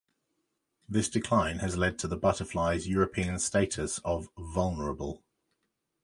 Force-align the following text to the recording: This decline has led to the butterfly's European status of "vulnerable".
This 0.89 1.09
decline 1.09 1.59
has 1.59 1.77
led 1.77 1.99
to 1.99 2.07
the 2.07 2.17
butterfly's 2.17 2.87
European 2.87 3.37
status 3.37 3.99
of 3.99 4.29
"vulnerable". 4.35 5.21